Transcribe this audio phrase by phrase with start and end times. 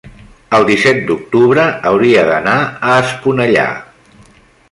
[0.59, 2.57] el disset d'octubre hauria d'anar
[2.93, 3.67] a Esponellà.